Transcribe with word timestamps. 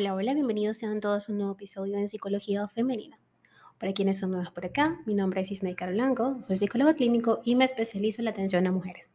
Hola, 0.00 0.14
hola, 0.14 0.32
bienvenidos 0.32 0.78
sean 0.78 0.98
todos 0.98 1.28
a 1.28 1.32
un 1.32 1.36
nuevo 1.36 1.52
episodio 1.52 1.98
en 1.98 2.08
Psicología 2.08 2.66
Femenina. 2.68 3.20
Para 3.76 3.92
quienes 3.92 4.16
son 4.16 4.30
nuevos 4.30 4.50
por 4.50 4.64
acá, 4.64 4.98
mi 5.04 5.12
nombre 5.14 5.42
es 5.42 5.50
Isnei 5.50 5.74
Caro 5.74 5.92
Blanco, 5.92 6.38
soy 6.40 6.56
psicóloga 6.56 6.94
clínico 6.94 7.42
y 7.44 7.54
me 7.54 7.66
especializo 7.66 8.22
en 8.22 8.24
la 8.24 8.30
atención 8.30 8.66
a 8.66 8.72
mujeres, 8.72 9.12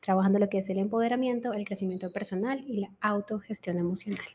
trabajando 0.00 0.40
lo 0.40 0.48
que 0.48 0.58
es 0.58 0.68
el 0.68 0.78
empoderamiento, 0.78 1.52
el 1.52 1.64
crecimiento 1.64 2.10
personal 2.10 2.64
y 2.66 2.80
la 2.80 2.90
autogestión 3.00 3.78
emocional. 3.78 4.26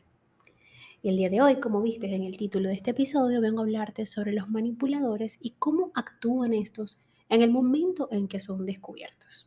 Y 1.02 1.10
el 1.10 1.18
día 1.18 1.28
de 1.28 1.42
hoy, 1.42 1.60
como 1.60 1.82
viste 1.82 2.06
en 2.14 2.22
el 2.22 2.38
título 2.38 2.70
de 2.70 2.76
este 2.76 2.92
episodio, 2.92 3.42
vengo 3.42 3.60
a 3.60 3.64
hablarte 3.64 4.06
sobre 4.06 4.32
los 4.32 4.48
manipuladores 4.48 5.36
y 5.42 5.56
cómo 5.58 5.92
actúan 5.94 6.54
estos 6.54 7.02
en 7.28 7.42
el 7.42 7.50
momento 7.50 8.08
en 8.10 8.28
que 8.28 8.40
son 8.40 8.64
descubiertos. 8.64 9.46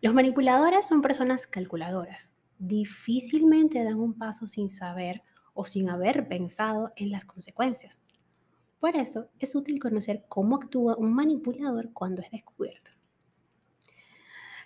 Los 0.00 0.14
manipuladores 0.14 0.86
son 0.86 1.02
personas 1.02 1.48
calculadoras, 1.48 2.32
difícilmente 2.62 3.82
dan 3.82 3.98
un 3.98 4.14
paso 4.14 4.46
sin 4.46 4.68
saber 4.68 5.22
o 5.52 5.64
sin 5.64 5.90
haber 5.90 6.28
pensado 6.28 6.92
en 6.96 7.10
las 7.10 7.24
consecuencias. 7.24 8.02
Por 8.78 8.96
eso 8.96 9.28
es 9.38 9.54
útil 9.54 9.80
conocer 9.80 10.24
cómo 10.28 10.56
actúa 10.56 10.96
un 10.96 11.12
manipulador 11.12 11.92
cuando 11.92 12.22
es 12.22 12.30
descubierto. 12.30 12.92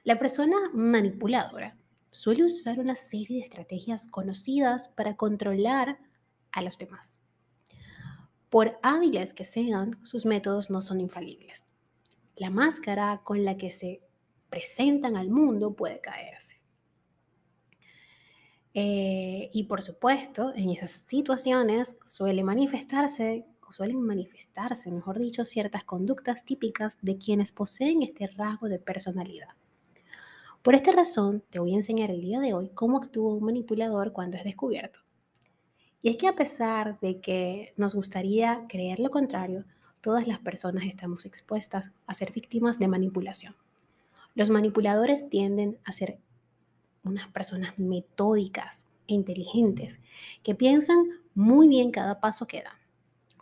La 0.04 0.18
persona 0.18 0.56
manipuladora 0.72 1.76
suele 2.10 2.44
usar 2.44 2.78
una 2.78 2.94
serie 2.94 3.38
de 3.38 3.44
estrategias 3.44 4.06
conocidas 4.06 4.88
para 4.88 5.16
controlar 5.16 5.98
a 6.52 6.62
los 6.62 6.78
demás. 6.78 7.20
Por 8.50 8.78
hábiles 8.82 9.34
que 9.34 9.44
sean, 9.44 9.98
sus 10.04 10.24
métodos 10.24 10.70
no 10.70 10.80
son 10.80 11.00
infalibles. 11.00 11.66
La 12.36 12.50
máscara 12.50 13.22
con 13.24 13.44
la 13.44 13.56
que 13.56 13.70
se 13.70 14.02
presentan 14.50 15.16
al 15.16 15.30
mundo 15.30 15.74
puede 15.74 16.00
caerse. 16.00 16.60
Eh, 18.78 19.48
y 19.54 19.64
por 19.64 19.80
supuesto, 19.80 20.52
en 20.54 20.68
esas 20.68 20.90
situaciones 20.90 21.96
suele 22.04 22.44
manifestarse, 22.44 23.46
o 23.66 23.72
suelen 23.72 24.02
manifestarse, 24.02 24.90
mejor 24.90 25.18
dicho, 25.18 25.46
ciertas 25.46 25.82
conductas 25.82 26.44
típicas 26.44 26.98
de 27.00 27.16
quienes 27.16 27.52
poseen 27.52 28.02
este 28.02 28.26
rasgo 28.26 28.68
de 28.68 28.78
personalidad. 28.78 29.48
Por 30.60 30.74
esta 30.74 30.92
razón, 30.92 31.42
te 31.48 31.58
voy 31.58 31.72
a 31.72 31.76
enseñar 31.76 32.10
el 32.10 32.20
día 32.20 32.38
de 32.38 32.52
hoy 32.52 32.68
cómo 32.74 32.98
actúa 32.98 33.34
un 33.34 33.44
manipulador 33.44 34.12
cuando 34.12 34.36
es 34.36 34.44
descubierto. 34.44 35.00
Y 36.02 36.10
es 36.10 36.18
que 36.18 36.28
a 36.28 36.36
pesar 36.36 37.00
de 37.00 37.22
que 37.22 37.72
nos 37.78 37.94
gustaría 37.94 38.66
creer 38.68 39.00
lo 39.00 39.08
contrario, 39.08 39.64
todas 40.02 40.28
las 40.28 40.40
personas 40.40 40.84
estamos 40.84 41.24
expuestas 41.24 41.92
a 42.06 42.12
ser 42.12 42.30
víctimas 42.30 42.78
de 42.78 42.88
manipulación. 42.88 43.56
Los 44.34 44.50
manipuladores 44.50 45.30
tienden 45.30 45.78
a 45.82 45.92
ser 45.92 46.18
unas 47.06 47.28
personas 47.28 47.78
metódicas 47.78 48.86
e 49.06 49.14
inteligentes 49.14 50.00
que 50.42 50.54
piensan 50.54 50.98
muy 51.34 51.68
bien 51.68 51.90
cada 51.90 52.20
paso 52.20 52.46
que 52.46 52.62
dan. 52.62 52.76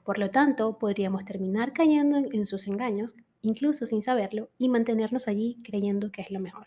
Por 0.05 0.19
lo 0.19 0.31
tanto, 0.31 0.79
podríamos 0.79 1.25
terminar 1.25 1.73
cayendo 1.73 2.19
en, 2.19 2.45
sus 2.45 2.67
engaños, 2.67 3.15
incluso 3.41 3.87
sin 3.87 4.03
saberlo, 4.03 4.51
y 4.59 4.69
mantenernos 4.69 5.29
allí 5.29 5.59
creyendo 5.65 6.13
que 6.13 6.23
es 6.23 6.31
lo 6.31 6.41
mejor. 6.41 6.67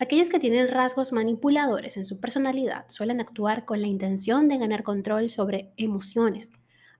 Aquellos 0.00 0.28
que 0.28 0.40
tienen 0.40 0.68
rasgos 0.68 1.12
manipuladores 1.12 1.96
en 1.96 2.04
su 2.04 2.20
personalidad 2.20 2.84
suelen 2.88 3.20
actuar 3.20 3.64
con 3.64 3.80
la 3.80 3.88
intención 3.88 4.48
de 4.48 4.58
ganar 4.58 4.82
control 4.82 5.28
sobre 5.28 5.72
emociones, 5.76 6.52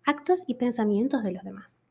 actos 0.04 0.44
y 0.46 0.54
pensamientos 0.54 1.22
de 1.22 1.32
los 1.32 1.42
demás. 1.42 1.82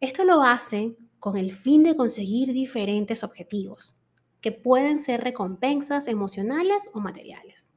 Esto 0.00 0.24
lo 0.24 0.42
hacen 0.42 0.96
con 1.18 1.36
el 1.36 1.52
fin 1.52 1.82
de 1.82 1.96
conseguir 1.96 2.52
diferentes 2.52 3.24
objetivos, 3.24 3.94
que 4.44 4.52
pueden 4.52 4.98
ser 4.98 5.24
recompensas 5.24 6.06
emocionales 6.06 6.90
o 6.92 7.00
materiales. 7.00 7.72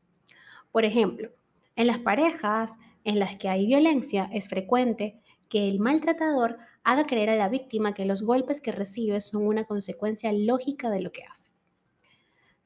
Por 0.73 0.83
ejemplo, 0.83 1.31
en 1.77 1.87
las 1.87 1.99
parejas 1.99 2.73
en 3.05 3.19
las 3.19 3.37
que 3.37 3.47
hay 3.47 3.65
violencia 3.65 4.29
es 4.33 4.49
frecuente 4.49 5.21
que 5.47 5.69
el 5.69 5.79
maltratador 5.79 6.57
haga 6.83 7.05
creer 7.05 7.29
a 7.29 7.37
la 7.37 7.47
víctima 7.47 7.93
que 7.93 8.03
los 8.03 8.21
golpes 8.21 8.59
que 8.59 8.73
recibe 8.73 9.21
son 9.21 9.47
una 9.47 9.63
consecuencia 9.63 10.33
lógica 10.33 10.89
de 10.89 10.99
lo 10.99 11.13
que 11.13 11.23
hace. 11.23 11.51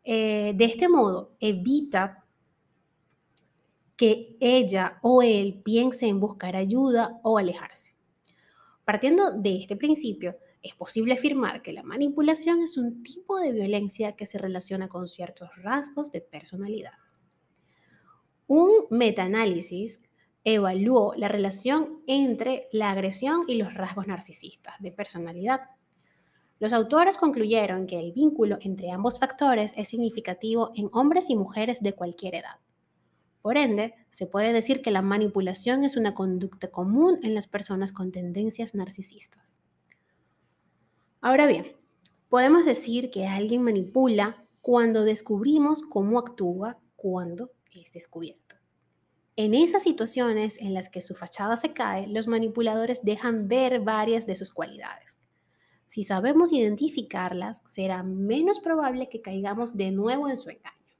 Eh, 0.03 0.53
de 0.55 0.65
este 0.65 0.89
modo, 0.89 1.35
evita 1.39 2.25
que 3.95 4.35
ella 4.39 4.97
o 5.03 5.21
él 5.21 5.61
piense 5.63 6.07
en 6.07 6.19
buscar 6.19 6.55
ayuda 6.55 7.19
o 7.21 7.37
alejarse. 7.37 7.93
Partiendo 8.83 9.37
de 9.37 9.57
este 9.57 9.75
principio, 9.75 10.37
es 10.61 10.75
posible 10.75 11.13
afirmar 11.13 11.61
que 11.61 11.73
la 11.73 11.83
manipulación 11.83 12.61
es 12.61 12.77
un 12.77 13.03
tipo 13.03 13.39
de 13.39 13.51
violencia 13.51 14.15
que 14.15 14.25
se 14.25 14.37
relaciona 14.37 14.87
con 14.87 15.07
ciertos 15.07 15.49
rasgos 15.57 16.11
de 16.11 16.21
personalidad. 16.21 16.93
Un 18.47 18.71
metaanálisis 18.89 20.01
evaluó 20.43 21.13
la 21.15 21.27
relación 21.27 22.01
entre 22.07 22.67
la 22.71 22.91
agresión 22.91 23.43
y 23.47 23.55
los 23.55 23.73
rasgos 23.73 24.07
narcisistas 24.07 24.75
de 24.79 24.91
personalidad. 24.91 25.61
Los 26.59 26.73
autores 26.73 27.17
concluyeron 27.17 27.87
que 27.87 27.99
el 27.99 28.11
vínculo 28.11 28.57
entre 28.61 28.91
ambos 28.91 29.19
factores 29.19 29.73
es 29.77 29.89
significativo 29.89 30.71
en 30.75 30.89
hombres 30.93 31.29
y 31.29 31.35
mujeres 31.35 31.81
de 31.81 31.93
cualquier 31.93 32.35
edad. 32.35 32.59
Por 33.41 33.57
ende, 33.57 33.95
se 34.11 34.27
puede 34.27 34.53
decir 34.53 34.83
que 34.83 34.91
la 34.91 35.01
manipulación 35.01 35.83
es 35.83 35.97
una 35.97 36.13
conducta 36.13 36.69
común 36.69 37.19
en 37.23 37.33
las 37.33 37.47
personas 37.47 37.91
con 37.91 38.11
tendencias 38.11 38.75
narcisistas. 38.75 39.60
Ahora 41.23 41.45
bien, 41.45 41.77
podemos 42.29 42.65
decir 42.65 43.11
que 43.11 43.27
alguien 43.27 43.61
manipula 43.61 44.37
cuando 44.59 45.03
descubrimos 45.03 45.83
cómo 45.83 46.17
actúa 46.17 46.79
cuando 46.95 47.51
es 47.71 47.91
descubierto. 47.93 48.55
En 49.35 49.53
esas 49.53 49.83
situaciones 49.83 50.59
en 50.59 50.73
las 50.73 50.89
que 50.89 50.99
su 51.01 51.13
fachada 51.13 51.57
se 51.57 51.73
cae, 51.73 52.07
los 52.07 52.27
manipuladores 52.27 53.03
dejan 53.03 53.47
ver 53.47 53.81
varias 53.81 54.25
de 54.25 54.33
sus 54.33 54.51
cualidades. 54.51 55.19
Si 55.85 56.03
sabemos 56.03 56.51
identificarlas, 56.51 57.61
será 57.67 58.01
menos 58.01 58.59
probable 58.59 59.07
que 59.07 59.21
caigamos 59.21 59.77
de 59.77 59.91
nuevo 59.91 60.27
en 60.27 60.37
su 60.37 60.49
engaño. 60.49 60.97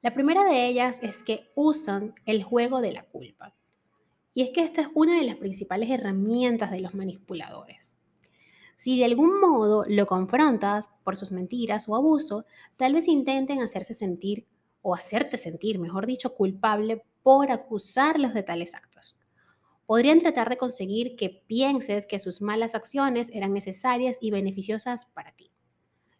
La 0.00 0.14
primera 0.14 0.42
de 0.44 0.66
ellas 0.68 1.00
es 1.02 1.22
que 1.22 1.50
usan 1.54 2.14
el 2.24 2.44
juego 2.44 2.80
de 2.80 2.92
la 2.92 3.04
culpa. 3.04 3.54
Y 4.32 4.42
es 4.42 4.50
que 4.50 4.62
esta 4.62 4.82
es 4.82 4.88
una 4.94 5.18
de 5.18 5.24
las 5.24 5.36
principales 5.36 5.90
herramientas 5.90 6.70
de 6.70 6.80
los 6.80 6.94
manipuladores. 6.94 7.98
Si 8.76 8.98
de 8.98 9.04
algún 9.04 9.40
modo 9.40 9.84
lo 9.88 10.06
confrontas 10.06 10.88
por 11.04 11.16
sus 11.16 11.32
mentiras 11.32 11.88
o 11.88 11.96
abuso, 11.96 12.46
tal 12.76 12.94
vez 12.94 13.08
intenten 13.08 13.60
hacerse 13.60 13.92
sentir 13.92 14.46
o 14.82 14.94
hacerte 14.94 15.36
sentir, 15.36 15.78
mejor 15.78 16.06
dicho, 16.06 16.32
culpable 16.34 17.04
por 17.22 17.50
acusarlos 17.50 18.32
de 18.32 18.42
tales 18.42 18.74
actos. 18.74 19.18
Podrían 19.84 20.20
tratar 20.20 20.48
de 20.48 20.56
conseguir 20.56 21.16
que 21.16 21.28
pienses 21.46 22.06
que 22.06 22.18
sus 22.18 22.40
malas 22.40 22.74
acciones 22.74 23.30
eran 23.34 23.52
necesarias 23.52 24.18
y 24.20 24.30
beneficiosas 24.30 25.06
para 25.06 25.32
ti. 25.32 25.50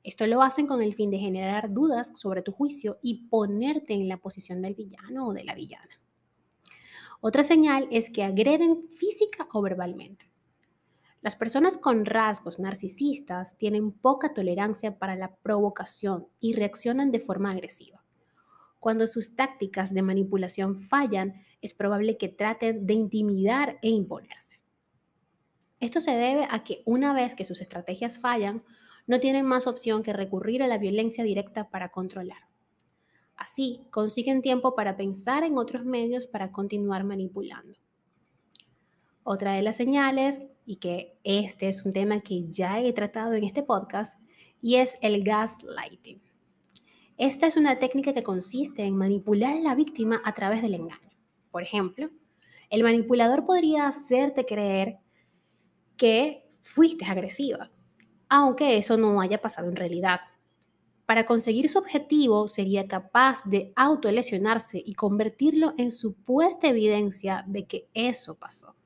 Esto 0.02 0.26
lo 0.26 0.42
hacen 0.42 0.66
con 0.66 0.82
el 0.82 0.94
fin 0.94 1.10
de 1.10 1.18
generar 1.18 1.68
dudas 1.68 2.12
sobre 2.14 2.42
tu 2.42 2.52
juicio 2.52 2.98
y 3.02 3.28
ponerte 3.28 3.94
en 3.94 4.08
la 4.08 4.16
posición 4.16 4.60
del 4.60 4.74
villano 4.74 5.28
o 5.28 5.32
de 5.32 5.44
la 5.44 5.54
villana. 5.54 5.99
Otra 7.20 7.44
señal 7.44 7.86
es 7.90 8.08
que 8.10 8.22
agreden 8.24 8.82
física 8.88 9.46
o 9.52 9.60
verbalmente. 9.60 10.30
Las 11.20 11.36
personas 11.36 11.76
con 11.76 12.06
rasgos 12.06 12.58
narcisistas 12.58 13.58
tienen 13.58 13.92
poca 13.92 14.32
tolerancia 14.32 14.98
para 14.98 15.16
la 15.16 15.36
provocación 15.36 16.28
y 16.40 16.54
reaccionan 16.54 17.10
de 17.12 17.20
forma 17.20 17.50
agresiva. 17.50 18.02
Cuando 18.78 19.06
sus 19.06 19.36
tácticas 19.36 19.92
de 19.92 20.00
manipulación 20.00 20.78
fallan, 20.78 21.42
es 21.60 21.74
probable 21.74 22.16
que 22.16 22.28
traten 22.28 22.86
de 22.86 22.94
intimidar 22.94 23.78
e 23.82 23.90
imponerse. 23.90 24.62
Esto 25.78 26.00
se 26.00 26.12
debe 26.12 26.46
a 26.50 26.64
que 26.64 26.82
una 26.86 27.12
vez 27.12 27.34
que 27.34 27.44
sus 27.44 27.60
estrategias 27.60 28.18
fallan, 28.18 28.64
no 29.06 29.20
tienen 29.20 29.44
más 29.44 29.66
opción 29.66 30.02
que 30.02 30.14
recurrir 30.14 30.62
a 30.62 30.68
la 30.68 30.78
violencia 30.78 31.24
directa 31.24 31.68
para 31.68 31.90
controlar. 31.90 32.49
Así, 33.40 33.80
consiguen 33.88 34.42
tiempo 34.42 34.74
para 34.74 34.98
pensar 34.98 35.44
en 35.44 35.56
otros 35.56 35.86
medios 35.86 36.26
para 36.26 36.52
continuar 36.52 37.04
manipulando. 37.04 37.72
Otra 39.22 39.54
de 39.54 39.62
las 39.62 39.78
señales, 39.78 40.42
y 40.66 40.76
que 40.76 41.16
este 41.24 41.68
es 41.68 41.86
un 41.86 41.94
tema 41.94 42.20
que 42.20 42.50
ya 42.50 42.82
he 42.82 42.92
tratado 42.92 43.32
en 43.32 43.44
este 43.44 43.62
podcast, 43.62 44.20
y 44.60 44.74
es 44.74 44.98
el 45.00 45.24
gaslighting. 45.24 46.20
Esta 47.16 47.46
es 47.46 47.56
una 47.56 47.78
técnica 47.78 48.12
que 48.12 48.22
consiste 48.22 48.84
en 48.84 48.94
manipular 48.94 49.54
a 49.54 49.60
la 49.60 49.74
víctima 49.74 50.20
a 50.22 50.34
través 50.34 50.60
del 50.60 50.74
engaño. 50.74 51.16
Por 51.50 51.62
ejemplo, 51.62 52.10
el 52.68 52.82
manipulador 52.82 53.46
podría 53.46 53.88
hacerte 53.88 54.44
creer 54.44 54.98
que 55.96 56.46
fuiste 56.60 57.06
agresiva, 57.06 57.70
aunque 58.28 58.76
eso 58.76 58.98
no 58.98 59.18
haya 59.18 59.40
pasado 59.40 59.70
en 59.70 59.76
realidad. 59.76 60.20
Para 61.10 61.26
conseguir 61.26 61.68
su 61.68 61.76
objetivo 61.76 62.46
sería 62.46 62.86
capaz 62.86 63.42
de 63.44 63.72
autolesionarse 63.74 64.80
y 64.86 64.94
convertirlo 64.94 65.74
en 65.76 65.90
supuesta 65.90 66.68
evidencia 66.68 67.42
de 67.48 67.66
que 67.66 67.88
eso 67.94 68.36
pasó. 68.36 68.76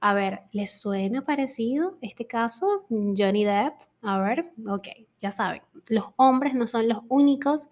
A 0.00 0.12
ver, 0.12 0.40
¿les 0.52 0.78
suena 0.82 1.24
parecido 1.24 1.96
este 2.02 2.26
caso? 2.26 2.84
Johnny 2.90 3.46
Depp. 3.46 3.72
A 4.02 4.18
ver, 4.18 4.52
ok, 4.68 4.88
ya 5.22 5.30
saben, 5.30 5.62
los 5.86 6.04
hombres 6.16 6.52
no 6.52 6.68
son 6.68 6.88
los 6.88 6.98
únicos 7.08 7.70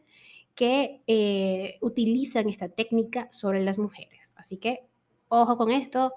que 0.55 1.03
eh, 1.06 1.76
utilizan 1.82 2.49
esta 2.49 2.71
técnica 2.71 3.29
sobre 3.31 3.62
las 3.62 3.79
mujeres. 3.79 4.32
Así 4.38 4.56
que, 4.56 4.88
ojo 5.29 5.59
con 5.59 5.71
esto, 5.71 6.14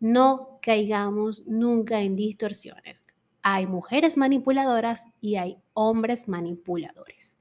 no 0.00 0.58
caigamos 0.62 1.46
nunca 1.46 2.00
en 2.00 2.16
distorsiones. 2.16 3.04
Hay 3.46 3.66
mujeres 3.66 4.16
manipuladoras 4.16 5.06
y 5.20 5.36
hay 5.36 5.58
hombres 5.74 6.28
manipuladores. 6.28 7.36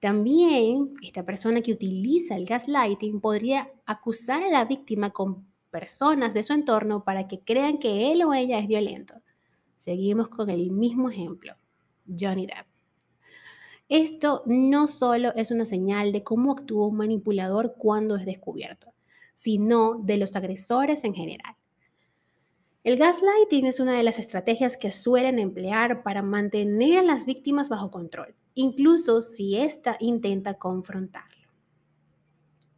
También 0.00 0.94
esta 1.00 1.24
persona 1.24 1.60
que 1.60 1.70
utiliza 1.70 2.34
el 2.34 2.46
gaslighting 2.46 3.20
podría 3.20 3.70
acusar 3.86 4.42
a 4.42 4.50
la 4.50 4.64
víctima 4.64 5.10
con 5.10 5.46
personas 5.70 6.34
de 6.34 6.42
su 6.42 6.52
entorno 6.52 7.04
para 7.04 7.28
que 7.28 7.38
crean 7.44 7.78
que 7.78 8.10
él 8.10 8.24
o 8.24 8.34
ella 8.34 8.58
es 8.58 8.66
violento. 8.66 9.14
Seguimos 9.76 10.28
con 10.28 10.50
el 10.50 10.72
mismo 10.72 11.10
ejemplo, 11.10 11.54
Johnny 12.08 12.46
Depp. 12.46 12.66
Esto 13.88 14.42
no 14.46 14.88
solo 14.88 15.32
es 15.36 15.52
una 15.52 15.64
señal 15.64 16.10
de 16.10 16.24
cómo 16.24 16.50
actúa 16.50 16.88
un 16.88 16.96
manipulador 16.96 17.76
cuando 17.78 18.16
es 18.16 18.26
descubierto, 18.26 18.92
sino 19.32 19.94
de 20.02 20.16
los 20.16 20.34
agresores 20.34 21.04
en 21.04 21.14
general. 21.14 21.54
El 22.84 22.96
gaslighting 22.96 23.66
es 23.66 23.78
una 23.78 23.92
de 23.92 24.02
las 24.02 24.18
estrategias 24.18 24.76
que 24.76 24.90
suelen 24.90 25.38
emplear 25.38 26.02
para 26.02 26.20
mantener 26.20 26.98
a 26.98 27.02
las 27.04 27.26
víctimas 27.26 27.68
bajo 27.68 27.92
control, 27.92 28.34
incluso 28.54 29.22
si 29.22 29.56
ésta 29.56 29.96
intenta 30.00 30.54
confrontarlo. 30.54 31.48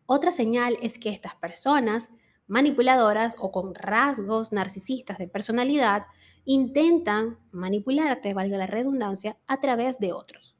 Otra 0.05 0.31
señal 0.31 0.77
es 0.83 0.99
que 0.99 1.09
estas 1.09 1.35
personas 1.37 2.11
manipuladoras 2.47 3.35
o 3.39 3.51
con 3.51 3.75
rasgos 3.75 4.53
narcisistas 4.53 5.17
de 5.17 5.27
personalidad 5.27 6.05
intentan 6.45 7.39
manipularte, 7.51 8.35
valga 8.35 8.59
la 8.59 8.67
redundancia, 8.67 9.39
a 9.47 9.61
través 9.61 9.99
de 10.01 10.13
otros. 10.13 10.59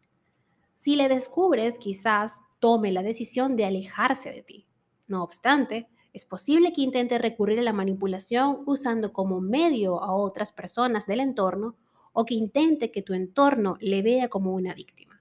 Si 0.73 0.97
le 0.97 1.11
descubres, 1.11 1.79
quizás 1.79 2.41
tome 2.61 2.93
la 2.93 3.03
decisión 3.03 3.57
de 3.57 3.67
alejarse 3.67 4.31
de 4.33 4.43
ti. 4.43 4.67
No 5.07 5.23
obstante, 5.23 5.91
es 6.15 6.25
posible 6.25 6.73
que 6.73 6.81
intente 6.81 7.19
recurrir 7.19 7.59
a 7.59 7.63
la 7.63 7.73
manipulación 7.73 8.63
usando 8.67 9.13
como 9.13 9.41
medio 9.41 10.01
a 10.01 10.15
otras 10.15 10.53
personas 10.53 11.07
del 11.07 11.19
entorno 11.19 11.77
o 12.13 12.25
que 12.25 12.35
intente 12.35 12.93
que 12.93 13.03
tu 13.03 13.15
entorno 13.15 13.77
le 13.81 14.01
vea 14.01 14.29
como 14.29 14.55
una 14.55 14.75
víctima, 14.75 15.21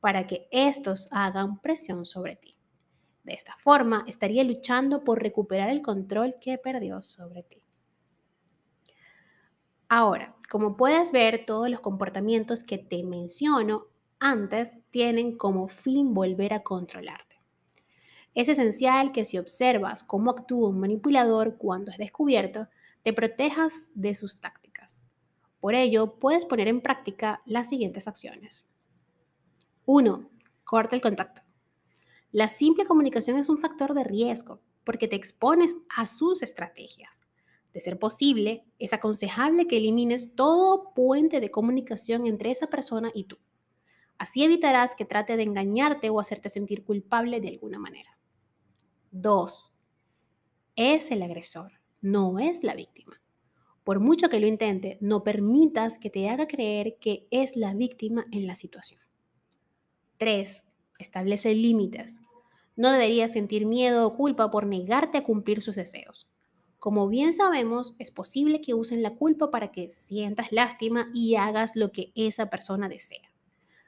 para 0.00 0.26
que 0.26 0.48
estos 0.50 1.06
hagan 1.12 1.60
presión 1.60 2.04
sobre 2.04 2.34
ti. 2.34 2.58
De 3.22 3.32
esta 3.32 3.54
forma, 3.58 4.04
estaría 4.08 4.42
luchando 4.42 5.04
por 5.04 5.22
recuperar 5.22 5.70
el 5.70 5.82
control 5.82 6.34
que 6.40 6.58
perdió 6.58 7.00
sobre 7.00 7.44
ti. 7.44 7.62
Ahora, 9.88 10.34
como 10.50 10.76
puedes 10.76 11.12
ver, 11.12 11.46
todos 11.46 11.70
los 11.70 11.78
comportamientos 11.78 12.64
que 12.64 12.78
te 12.78 13.04
menciono 13.04 13.86
antes 14.18 14.78
tienen 14.90 15.38
como 15.38 15.68
fin 15.68 16.12
volver 16.12 16.54
a 16.54 16.64
controlarte. 16.64 17.33
Es 18.34 18.48
esencial 18.48 19.12
que 19.12 19.24
si 19.24 19.38
observas 19.38 20.02
cómo 20.02 20.30
actúa 20.30 20.68
un 20.68 20.80
manipulador 20.80 21.56
cuando 21.56 21.92
es 21.92 21.98
descubierto, 21.98 22.68
te 23.02 23.12
protejas 23.12 23.90
de 23.94 24.14
sus 24.14 24.40
tácticas. 24.40 25.04
Por 25.60 25.74
ello, 25.74 26.16
puedes 26.18 26.44
poner 26.44 26.68
en 26.68 26.80
práctica 26.80 27.40
las 27.46 27.68
siguientes 27.68 28.08
acciones. 28.08 28.64
1. 29.86 30.28
Corta 30.64 30.96
el 30.96 31.02
contacto. 31.02 31.42
La 32.32 32.48
simple 32.48 32.84
comunicación 32.86 33.38
es 33.38 33.48
un 33.48 33.58
factor 33.58 33.94
de 33.94 34.02
riesgo 34.02 34.60
porque 34.82 35.06
te 35.06 35.16
expones 35.16 35.76
a 35.96 36.06
sus 36.06 36.42
estrategias. 36.42 37.22
De 37.72 37.80
ser 37.80 37.98
posible, 37.98 38.64
es 38.78 38.92
aconsejable 38.92 39.66
que 39.66 39.76
elimines 39.76 40.34
todo 40.34 40.92
puente 40.94 41.40
de 41.40 41.50
comunicación 41.50 42.26
entre 42.26 42.50
esa 42.50 42.66
persona 42.66 43.10
y 43.14 43.24
tú. 43.24 43.38
Así 44.18 44.44
evitarás 44.44 44.94
que 44.94 45.04
trate 45.04 45.36
de 45.36 45.42
engañarte 45.44 46.10
o 46.10 46.20
hacerte 46.20 46.48
sentir 46.48 46.84
culpable 46.84 47.40
de 47.40 47.48
alguna 47.48 47.78
manera. 47.78 48.13
2. 49.16 49.72
Es 50.74 51.12
el 51.12 51.22
agresor, 51.22 51.70
no 52.00 52.40
es 52.40 52.64
la 52.64 52.74
víctima. 52.74 53.22
Por 53.84 54.00
mucho 54.00 54.28
que 54.28 54.40
lo 54.40 54.48
intente, 54.48 54.98
no 55.00 55.22
permitas 55.22 55.98
que 55.98 56.10
te 56.10 56.28
haga 56.28 56.48
creer 56.48 56.96
que 57.00 57.28
es 57.30 57.54
la 57.54 57.74
víctima 57.74 58.26
en 58.32 58.48
la 58.48 58.56
situación. 58.56 59.00
3. 60.16 60.64
Establece 60.98 61.54
límites. 61.54 62.22
No 62.74 62.90
deberías 62.90 63.32
sentir 63.32 63.66
miedo 63.66 64.04
o 64.04 64.16
culpa 64.16 64.50
por 64.50 64.66
negarte 64.66 65.18
a 65.18 65.22
cumplir 65.22 65.62
sus 65.62 65.76
deseos. 65.76 66.28
Como 66.80 67.06
bien 67.06 67.32
sabemos, 67.32 67.94
es 68.00 68.10
posible 68.10 68.60
que 68.60 68.74
usen 68.74 69.00
la 69.00 69.14
culpa 69.14 69.52
para 69.52 69.70
que 69.70 69.90
sientas 69.90 70.50
lástima 70.50 71.08
y 71.14 71.36
hagas 71.36 71.76
lo 71.76 71.92
que 71.92 72.10
esa 72.16 72.50
persona 72.50 72.88
desea. 72.88 73.33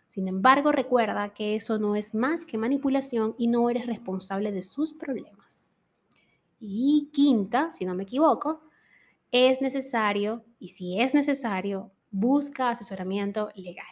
Sin 0.08 0.28
embargo, 0.28 0.72
recuerda 0.72 1.34
que 1.34 1.56
eso 1.56 1.78
no 1.78 1.96
es 1.96 2.14
más 2.14 2.46
que 2.46 2.58
manipulación 2.58 3.34
y 3.38 3.48
no 3.48 3.68
eres 3.68 3.86
responsable 3.86 4.52
de 4.52 4.62
sus 4.62 4.94
problemas. 4.94 5.66
Y 6.58 7.10
quinta, 7.12 7.72
si 7.72 7.84
no 7.84 7.94
me 7.94 8.04
equivoco, 8.04 8.62
es 9.30 9.60
necesario, 9.60 10.44
y 10.58 10.68
si 10.68 11.00
es 11.00 11.14
necesario, 11.14 11.92
busca 12.10 12.70
asesoramiento 12.70 13.50
legal. 13.54 13.86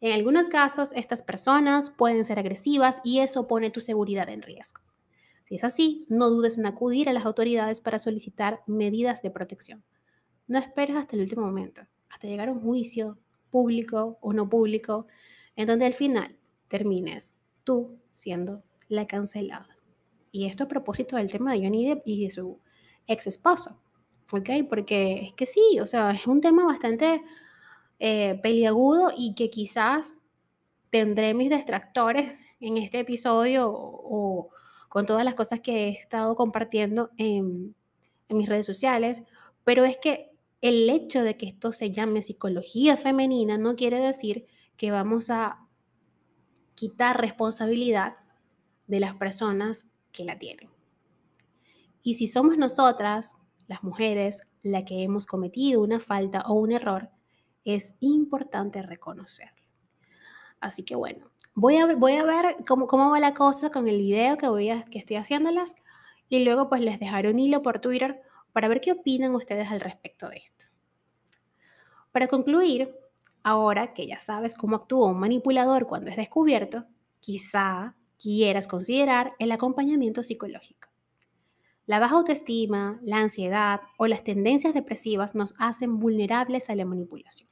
En 0.00 0.12
algunos 0.12 0.48
casos, 0.48 0.92
estas 0.94 1.22
personas 1.22 1.90
pueden 1.90 2.24
ser 2.24 2.38
agresivas 2.38 3.00
y 3.04 3.20
eso 3.20 3.46
pone 3.46 3.70
tu 3.70 3.80
seguridad 3.80 4.28
en 4.28 4.42
riesgo. 4.42 4.82
Si 5.44 5.56
es 5.56 5.64
así, 5.64 6.06
no 6.08 6.30
dudes 6.30 6.58
en 6.58 6.66
acudir 6.66 7.08
a 7.08 7.12
las 7.12 7.26
autoridades 7.26 7.80
para 7.80 7.98
solicitar 7.98 8.62
medidas 8.66 9.20
de 9.22 9.30
protección. 9.30 9.84
No 10.46 10.58
esperes 10.58 10.96
hasta 10.96 11.16
el 11.16 11.22
último 11.22 11.44
momento, 11.44 11.82
hasta 12.08 12.28
llegar 12.28 12.48
a 12.48 12.52
un 12.52 12.60
juicio, 12.60 13.18
público 13.50 14.18
o 14.20 14.32
no 14.32 14.48
público, 14.48 15.06
en 15.56 15.66
donde 15.66 15.86
al 15.86 15.94
final 15.94 16.36
termines 16.68 17.34
tú 17.64 17.98
siendo 18.10 18.62
la 18.88 19.06
cancelada. 19.06 19.68
Y 20.32 20.46
esto 20.46 20.64
a 20.64 20.68
propósito 20.68 21.16
del 21.16 21.30
tema 21.30 21.52
de 21.52 21.60
Johnny 21.60 21.86
Depp 21.88 22.02
y 22.06 22.24
de 22.24 22.30
su 22.30 22.60
ex 23.06 23.26
esposo, 23.26 23.80
¿ok? 24.32 24.50
Porque 24.68 25.26
es 25.26 25.32
que 25.34 25.46
sí, 25.46 25.78
o 25.80 25.86
sea, 25.86 26.10
es 26.12 26.26
un 26.26 26.40
tema 26.40 26.64
bastante 26.64 27.22
eh, 27.98 28.38
peliagudo 28.42 29.12
y 29.16 29.34
que 29.34 29.50
quizás 29.50 30.20
tendré 30.90 31.34
mis 31.34 31.50
distractores 31.50 32.34
en 32.60 32.76
este 32.76 33.00
episodio 33.00 33.70
o, 33.72 34.50
con 34.88 35.06
todas 35.06 35.24
las 35.24 35.34
cosas 35.34 35.60
que 35.60 35.88
he 35.88 35.90
estado 35.90 36.34
compartiendo 36.34 37.10
en, 37.16 37.74
en 38.28 38.36
mis 38.36 38.48
redes 38.48 38.66
sociales, 38.66 39.22
pero 39.64 39.84
es 39.84 39.98
que 39.98 40.29
el 40.60 40.88
hecho 40.90 41.22
de 41.22 41.36
que 41.36 41.46
esto 41.46 41.72
se 41.72 41.90
llame 41.90 42.22
psicología 42.22 42.96
femenina 42.96 43.56
no 43.58 43.76
quiere 43.76 43.98
decir 43.98 44.46
que 44.76 44.90
vamos 44.90 45.30
a 45.30 45.66
quitar 46.74 47.20
responsabilidad 47.20 48.16
de 48.86 49.00
las 49.00 49.14
personas 49.14 49.86
que 50.12 50.24
la 50.24 50.38
tienen. 50.38 50.70
Y 52.02 52.14
si 52.14 52.26
somos 52.26 52.56
nosotras, 52.56 53.36
las 53.66 53.82
mujeres, 53.82 54.42
la 54.62 54.84
que 54.84 55.02
hemos 55.02 55.26
cometido 55.26 55.82
una 55.82 56.00
falta 56.00 56.42
o 56.46 56.54
un 56.54 56.72
error, 56.72 57.10
es 57.64 57.94
importante 58.00 58.82
reconocerlo. 58.82 59.62
Así 60.60 60.84
que 60.84 60.94
bueno, 60.96 61.30
voy 61.54 61.76
a, 61.76 61.94
voy 61.94 62.12
a 62.14 62.24
ver 62.24 62.56
cómo, 62.66 62.86
cómo 62.86 63.10
va 63.10 63.20
la 63.20 63.34
cosa 63.34 63.70
con 63.70 63.88
el 63.88 63.98
video 63.98 64.36
que, 64.36 64.48
voy 64.48 64.70
a, 64.70 64.84
que 64.84 64.98
estoy 64.98 65.16
haciéndolas 65.16 65.74
y 66.28 66.44
luego 66.44 66.68
pues 66.68 66.80
les 66.80 66.98
dejaré 66.98 67.30
un 67.30 67.38
hilo 67.38 67.62
por 67.62 67.80
Twitter 67.80 68.22
para 68.52 68.68
ver 68.68 68.80
qué 68.80 68.92
opinan 68.92 69.34
ustedes 69.34 69.70
al 69.70 69.80
respecto 69.80 70.28
de 70.28 70.38
esto. 70.38 70.66
Para 72.12 72.28
concluir, 72.28 72.94
ahora 73.42 73.94
que 73.94 74.06
ya 74.06 74.18
sabes 74.18 74.54
cómo 74.54 74.76
actúa 74.76 75.10
un 75.10 75.20
manipulador 75.20 75.86
cuando 75.86 76.10
es 76.10 76.16
descubierto, 76.16 76.86
quizá 77.20 77.96
quieras 78.18 78.66
considerar 78.66 79.32
el 79.38 79.52
acompañamiento 79.52 80.22
psicológico. 80.22 80.88
La 81.86 81.98
baja 81.98 82.16
autoestima, 82.16 83.00
la 83.02 83.18
ansiedad 83.18 83.80
o 83.98 84.06
las 84.06 84.22
tendencias 84.22 84.74
depresivas 84.74 85.34
nos 85.34 85.54
hacen 85.58 85.98
vulnerables 85.98 86.70
a 86.70 86.74
la 86.74 86.84
manipulación. 86.84 87.48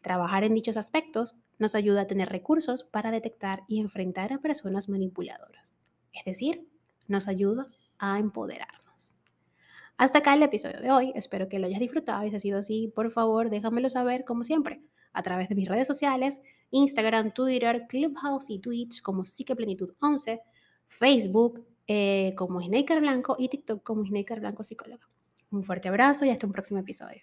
Trabajar 0.00 0.42
en 0.42 0.54
dichos 0.54 0.76
aspectos 0.76 1.36
nos 1.58 1.76
ayuda 1.76 2.02
a 2.02 2.06
tener 2.08 2.28
recursos 2.28 2.82
para 2.82 3.12
detectar 3.12 3.62
y 3.68 3.80
enfrentar 3.80 4.32
a 4.32 4.38
personas 4.38 4.88
manipuladoras. 4.88 5.78
Es 6.12 6.24
decir, 6.24 6.68
nos 7.06 7.28
ayuda 7.28 7.68
a 7.98 8.18
empoderar. 8.18 8.71
Hasta 10.02 10.18
acá 10.18 10.34
el 10.34 10.42
episodio 10.42 10.80
de 10.80 10.90
hoy. 10.90 11.12
Espero 11.14 11.48
que 11.48 11.60
lo 11.60 11.68
hayas 11.68 11.78
disfrutado 11.78 12.24
y 12.24 12.30
si 12.30 12.34
ha 12.34 12.40
sido 12.40 12.58
así, 12.58 12.88
por 12.92 13.12
favor, 13.12 13.50
déjamelo 13.50 13.88
saber 13.88 14.24
como 14.24 14.42
siempre 14.42 14.82
a 15.12 15.22
través 15.22 15.48
de 15.48 15.54
mis 15.54 15.68
redes 15.68 15.86
sociales, 15.86 16.40
Instagram, 16.72 17.32
Twitter, 17.32 17.86
Clubhouse 17.88 18.50
y 18.50 18.58
Twitch 18.58 19.00
como 19.00 19.24
Psiqueplenitud 19.24 19.94
11, 20.00 20.40
Facebook 20.88 21.64
eh, 21.86 22.34
como 22.36 22.60
Snaker 22.60 22.98
Blanco 22.98 23.36
y 23.38 23.48
TikTok 23.48 23.84
como 23.84 24.04
Snaker 24.04 24.40
Blanco 24.40 24.64
Psicóloga. 24.64 25.08
Un 25.52 25.62
fuerte 25.62 25.88
abrazo 25.88 26.24
y 26.24 26.30
hasta 26.30 26.48
un 26.48 26.52
próximo 26.52 26.80
episodio. 26.80 27.22